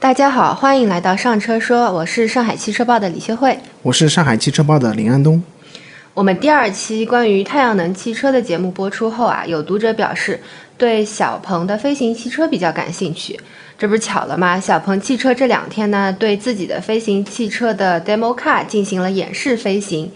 [0.00, 5.42] 大家好，欢迎来到上车说，我是上海汽车报的李学慧，我是上海汽车报的林安东。
[6.14, 10.40] 我们第二期关于太阳能汽车的节目播出后啊，有读者表示
[10.78, 13.38] 对小鹏的飞行汽车比较感兴趣，
[13.78, 14.58] 这不是巧了吗？
[14.58, 20.10] 小鹏汽车这两天呢，对自己的飞行汽车的 demo car 进行了演示飞行，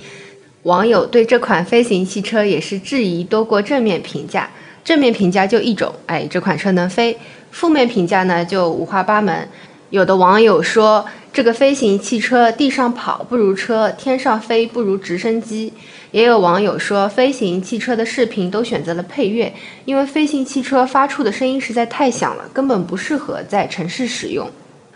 [0.62, 4.48] 网友对这款飞行汽车也是质疑多过正面评价，
[4.82, 7.18] 正面评价就一种，哎，这款车能飞，
[7.50, 9.46] 负面评价呢就五花八门。
[9.94, 15.72] 有的网友说，这个飞行汽车地上跑不如车，天上飞不如直升机。
[16.10, 24.50] 也有网友说，飞行汽车的视频都选择了配乐，因为飞行汽车发出的声音实在太响了，根本不适合在城市使用。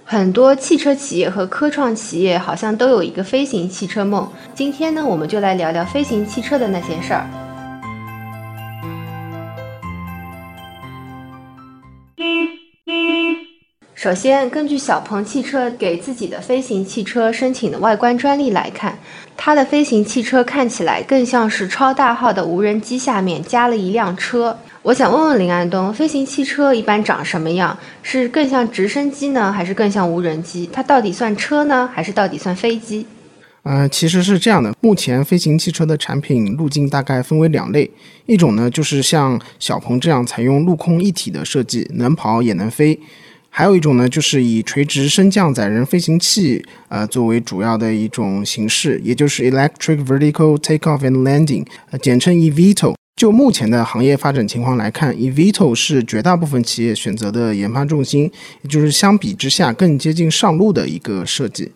[0.05, 4.29] 很多汽车企业和科创企业好像都有一个飞行汽车梦。
[4.52, 7.48] 今天呢，我们就来聊聊飞行汽车的那些事儿。
[13.98, 18.96] 首先，根据小鹏汽车给自己的飞行汽车申请的外观专利来看，
[19.37, 24.57] 它的飞行汽车看起来更像是超大号的无人机下面加了一辆车。
[24.82, 27.76] 我想问问林安东，飞行汽车一般长什么样？
[28.04, 30.71] 是更像直升机呢，还是更像无人机？
[30.73, 33.04] 它到底算车呢，还是到底算飞机？
[33.65, 37.91] 呃，其实是这样的，目前飞行汽车的产品路径大概分为两类，
[38.26, 42.96] 一种呢就是像小鹏这样采用陆空一体的设计，能跑也能飞。
[43.59, 51.66] 还有一种呢，就是以垂直升降载人飞行器呃作为主要的一种形式，也就是 Electric Vertical Takeoff and Landing，
[52.01, 52.95] 简称 eVTOL。
[53.16, 58.30] 就目前的行业发展情况来看，eVTOL 是绝大部分企业选择的研发重心，
[58.62, 61.73] 也就是相比之下更接近上路的一个设计。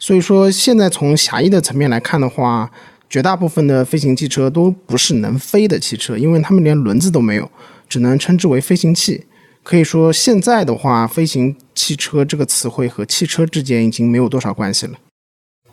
[0.00, 2.68] 所以说，现在从狭义的层面来看的话，
[3.08, 7.48] 绝大部分的飞行汽车都不是能飞的汽车，因为它们连轮子都没有，
[7.88, 9.26] 只能称之为飞行器。
[9.62, 14.98] 可以说，现在的话，飞行汽车这个词汇和汽车之间已经没有多少关系了。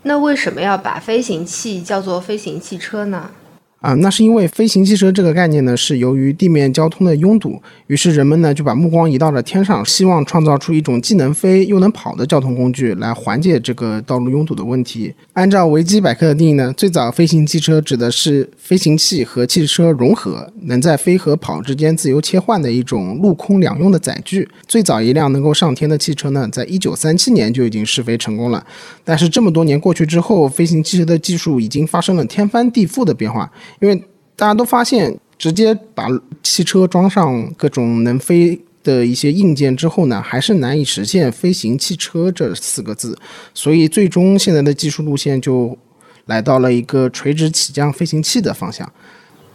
[0.03, 3.31] 那为什么要把飞行器叫做飞行汽车呢？
[3.79, 15.13] 啊，那是因为飞行汽车这个概念呢，是由于地面交通的拥堵，于是人们呢就把目光移到了天上，希望创造出一种既能飞又能跑的交通工具，来缓解这个道路拥堵的问题。
[15.33, 24.49] 按照维基百科的定义呢，最早飞行汽车指的是飞行器和汽车融合，能在飞和跑之间自由切换的一种陆空两用的载具。
[24.67, 28.65] 最早一辆能够上天的汽车呢，在一九三七年就已经试飞成功了。
[29.05, 33.49] 但是这么多年过去之后，飞行汽车的技术已经发生了天翻地覆的变化。
[33.79, 33.95] 因为
[34.35, 36.07] 大家都发现，直接把
[36.43, 43.17] 汽车装上各种能飞的一些硬件之后呢，还是难以实现飞行汽车这四个字。
[43.53, 45.77] 所以，最终现在的技术路线就
[46.25, 48.91] 来到了一个垂直起降飞行器的方向。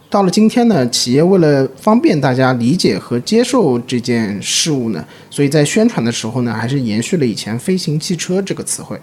[0.09, 8.99] 到了今天呢，企业为了方便大家理解和接受这件事物呢，所以在宣传的时候呢，还是延续了以前飞行汽车这个词汇。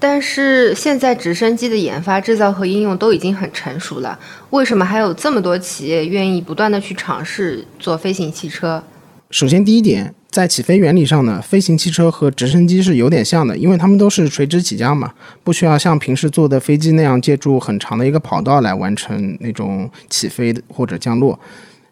[0.00, 4.18] 但是现在直升机的研发、制造和应用都已经很成熟了，
[4.50, 8.82] 为什么还有这么多企业愿意不断的去尝试做飞行汽车？
[9.30, 21.38] 首先，第一点，在起飞原理上呢，飞行汽车和直升机是有点像的，因为它们都是垂直起降嘛，不需要像平时坐的飞机那样借助很长的一个跑道来完成那种起飞或者降落，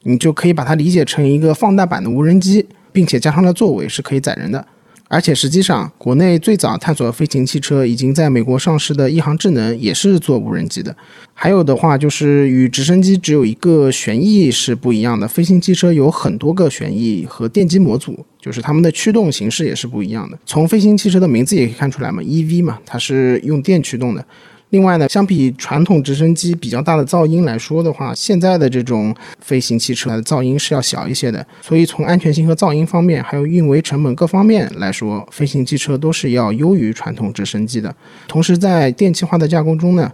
[0.04, 4.64] 你就可以把它理解成一个放大版的无人机，并且加上了座位是可以载人的。
[5.08, 10.94] 而且实际上，国内最早探索飞行汽车已经在美国上市的亿航智能也是做无人机的。
[11.32, 20.36] 还有的话就是与直升机只有一个旋翼是不一样的，飞行汽车有很多个旋翼和电机模组，就是它们的驱动形式也是不一样的。
[20.44, 24.24] 从飞行汽车的名字也可以看出来嘛，EV 嘛，它是用电驱动的。
[24.70, 31.46] 另外呢，相比传统直升机比较大的噪音来说的话，现在的这种飞行汽车的噪音是要小一些的。
[31.62, 37.94] 所以从安全性和噪音方面，还有运维成本各方面来说，飞行汽车都是要优于传统直升机的。
[38.26, 40.10] 同时，在电气化的架构中呢，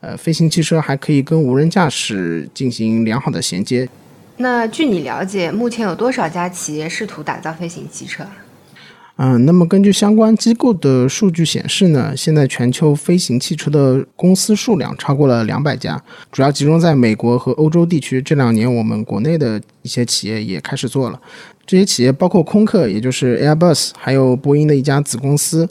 [0.00, 3.88] 呃，飞行汽车还可以跟无人驾驶进行良好的衔接。
[4.36, 8.24] 那据你了解，目前有多少家企业试图打造飞行汽车？
[9.18, 18.20] 嗯，那么根据相关机构的数据显示呢，现在全球飞行汽车的公司数量超过了两百家，主要集中在美国和欧洲地区。
[18.20, 21.18] 这两年，我们国内的一些企业也开始做了。
[21.66, 25.66] 这些企业包括空客，也就是 Airbus，还有波音的一家子公司，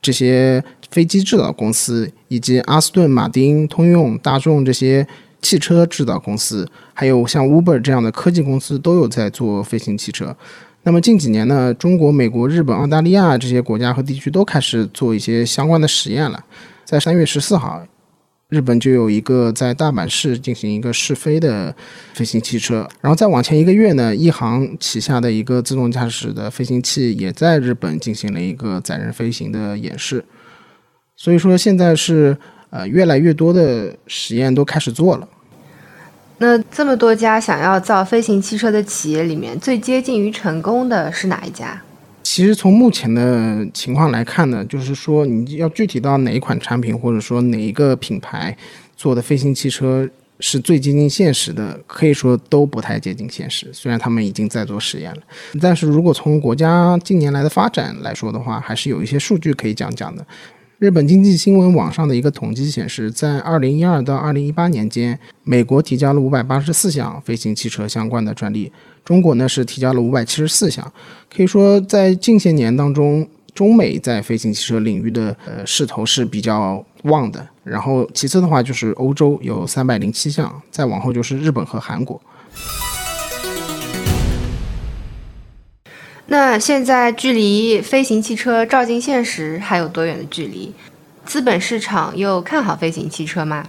[0.00, 5.04] 这些飞机制造公司，以及阿斯顿马丁、通用、大众这些
[5.42, 10.36] 汽车制造公司，还有像 Uber 这样的科技公司，都有在做飞行汽车。
[10.86, 16.44] 那么近几年呢，中国、美国、日本、澳大利亚这些国家和地区都开始做一些相关的实验了。
[16.84, 17.84] 在三月十四号，
[18.50, 21.74] 日本就有一个在大阪市进行一个试飞的
[22.14, 30.24] 飞行汽车，然后再往前一个月呢，一航旗下的一个自动驾驶的飞行器也在日本进行了一个载人飞行的演示。
[31.16, 32.38] 所以说现在是
[32.70, 35.28] 呃越来越多的实验都开始做了。
[36.38, 41.80] 那这么多家想要造飞行汽车的企业里面，最接近于成功的是哪一家？
[42.22, 48.54] 其实从目前的情况来看呢，就是说你要具体到哪一款产品，或者说哪一个品牌
[48.96, 50.06] 做的飞行汽车
[50.40, 53.70] 是最接近现实的，可以说都不太接近现实。
[53.72, 55.22] 虽然他们已经在做实验了，
[55.62, 60.26] 但是如果从国家近年来的发展来说的话，还是有一些数据可以讲讲的。
[60.78, 68.70] 日本经济新闻网上的一个统计显示，在2012到2018年间，美国提交了584项飞行汽车相关的专利，
[69.02, 70.92] 中国呢是提交了574项。
[71.34, 77.48] 可以说，在近些年当中，中美在飞行汽车领域的呃势头是比较旺的。
[77.64, 82.20] 然后其次的话就是欧洲有307项，再往后就是日本和韩国。
[86.28, 90.72] 那现在距离飞行汽车照进现实还有多远的距离？
[91.24, 93.64] 资本市场又看好飞行汽车吗？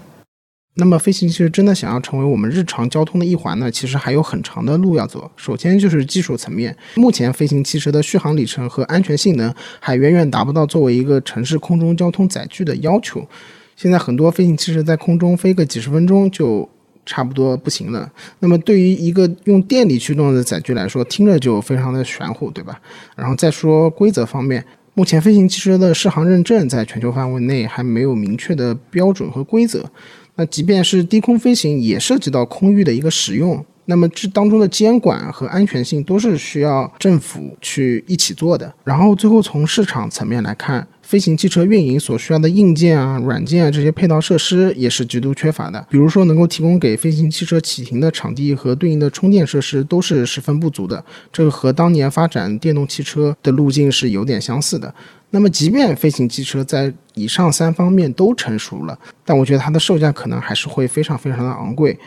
[0.73, 3.69] 那么飞行汽车真的想要成为我们日常交通的一环呢？
[3.69, 5.29] 其实还有很长的路要走。
[5.35, 13.27] 首先就是技术层面，目前飞行汽车的续航里程和安全性能还远远达不到作为一个城市空中交通载具的要求。
[13.75, 16.67] 现在很多飞行汽车在空中飞个几十分钟就。
[17.07, 18.07] 差不多不行了。
[18.39, 22.79] 那么对于一个用电力驱动的载具来说，听着就非常的玄乎，对吧？
[23.15, 24.63] 然后再说规则方面，
[24.93, 29.89] 目前飞行汽车的适航认证在全球范围内还没有明确的标准和规则。
[30.35, 33.65] 那即便是低空飞行，也涉及到空域的一个使用。
[33.87, 38.73] 那么这当中的监管和安全性都是需要政府去一起做的。
[38.83, 40.87] 然后最后从市场层面来看。
[41.07, 45.87] 飞行汽车运营所需要的硬件啊、软件啊这些配套设施也是极度缺乏的。
[45.89, 51.01] 比如说，能够提供给飞行汽车启停的场地和对应的充电设施都是十分不足的。
[51.31, 54.93] 这个和当年发展电动汽车的路径是有点相似的。
[55.29, 61.97] 那么，即便飞行汽车在以上三方面都成熟了，但我觉得它的售价可能还是会非常非常的昂贵。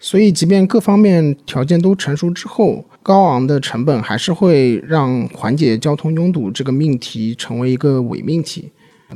[0.00, 8.70] 所以，即便各方面条件都成熟之后，高昂的成本还是会让缓解交通拥堵这个命题成为一个伪命题。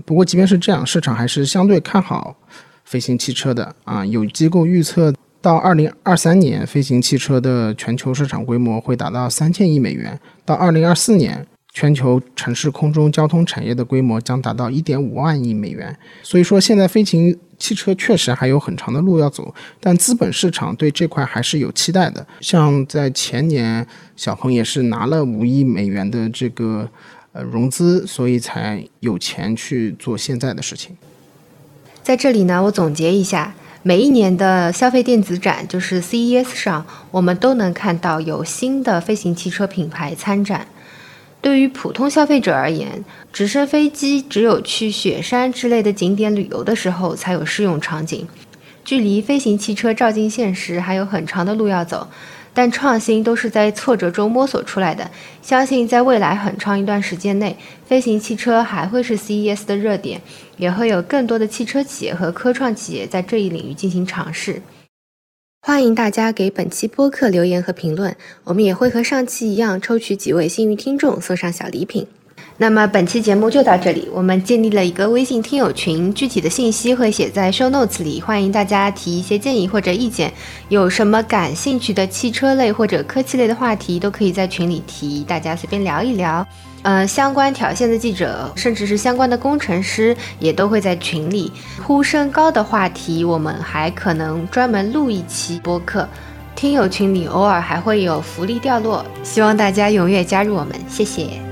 [0.05, 2.37] 不过，即便是这样，市场还是相对看好
[2.85, 4.05] 飞行汽车的啊。
[4.05, 15.97] 有机构预测，到二零二三年，飞行汽车的全球市场规模会达到三千亿美元；到二零二四年，全球城市空中交通产业的规模将达到一点五万亿美元。
[16.25, 17.39] 所以说，现在飞行。
[17.63, 22.27] 汽车确实还有很长的路要走，但资本市场对这块还是有期待的。
[22.41, 23.87] 像在前年，
[24.17, 26.89] 小鹏也是拿了五亿美元的这个
[27.33, 30.97] 呃融资，所以才有钱去做现在的事情。
[32.03, 33.55] 在这里呢，我总结一下，
[33.85, 40.67] 每一年的消费电子展，就是 CES 上，我们都能看到有新的飞行汽车品牌参展。
[41.43, 48.27] 对于普通消费者而言，直升飞机只有去雪山之类的景点旅游的时候才有适用场景，
[48.85, 52.09] 距离飞行汽车照进现实还有很长的路要走。
[52.55, 55.11] 但创新都是在挫折中摸索出来的，
[55.41, 57.57] 相信在未来很长一段时间内，
[57.87, 60.21] 飞行汽车还会是 CES 的热点，
[60.59, 64.61] 也会有更多的汽车企业和科创企业在这一领域进行尝试。
[65.65, 72.05] 欢迎大家给本期播客留言和评论，我们也会和上期一样抽取几位幸运听众送上小礼品。
[72.57, 80.33] 那么本期节目就到这里，我们建立了一个微信听友群，具体的信息会写在 show notes 里，欢迎大家提一些建议或者意见，
[80.69, 86.45] 有什么感兴趣的汽车类或者科技类的话题都可以在群里提，大家随便聊一聊。
[86.83, 91.53] 呃，相关条线的记者，甚至是相关的工程师，也都会在群里。
[91.83, 96.09] 呼声高的话题，我们还可能专门录一期播客。
[96.55, 101.52] 听友群里偶尔还会有福利掉落，希望大家踊跃加入我们，谢谢。